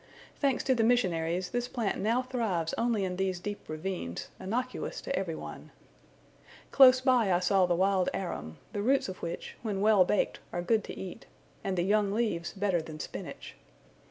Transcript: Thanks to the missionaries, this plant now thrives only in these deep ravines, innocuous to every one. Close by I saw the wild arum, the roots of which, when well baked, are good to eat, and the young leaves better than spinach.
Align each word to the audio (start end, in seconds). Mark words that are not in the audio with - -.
Thanks 0.35 0.63
to 0.63 0.73
the 0.73 0.83
missionaries, 0.83 1.51
this 1.51 1.67
plant 1.67 1.99
now 1.99 2.23
thrives 2.23 2.73
only 2.75 3.03
in 3.05 3.17
these 3.17 3.39
deep 3.39 3.69
ravines, 3.69 4.29
innocuous 4.39 4.99
to 5.01 5.15
every 5.15 5.35
one. 5.35 5.69
Close 6.71 6.99
by 7.01 7.31
I 7.31 7.37
saw 7.37 7.67
the 7.67 7.75
wild 7.75 8.09
arum, 8.11 8.57
the 8.73 8.81
roots 8.81 9.09
of 9.09 9.21
which, 9.21 9.57
when 9.61 9.79
well 9.79 10.03
baked, 10.03 10.39
are 10.51 10.63
good 10.63 10.83
to 10.85 10.97
eat, 10.97 11.27
and 11.63 11.77
the 11.77 11.83
young 11.83 12.11
leaves 12.13 12.51
better 12.53 12.81
than 12.81 12.99
spinach. 12.99 13.55